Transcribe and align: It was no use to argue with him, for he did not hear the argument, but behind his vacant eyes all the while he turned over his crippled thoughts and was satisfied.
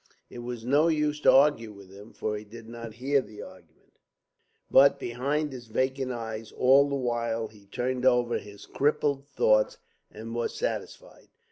It 0.31 0.39
was 0.39 0.65
no 0.65 0.87
use 0.87 1.19
to 1.19 1.31
argue 1.31 1.71
with 1.71 1.91
him, 1.91 2.11
for 2.11 2.35
he 2.35 2.43
did 2.43 2.67
not 2.67 2.95
hear 2.95 3.21
the 3.21 3.43
argument, 3.43 3.99
but 4.71 4.97
behind 4.97 5.53
his 5.53 5.67
vacant 5.67 6.11
eyes 6.11 6.51
all 6.53 6.89
the 6.89 6.95
while 6.95 7.49
he 7.49 7.67
turned 7.67 8.03
over 8.03 8.39
his 8.39 8.65
crippled 8.65 9.27
thoughts 9.27 9.77
and 10.09 10.33
was 10.33 10.55
satisfied. 10.57 11.27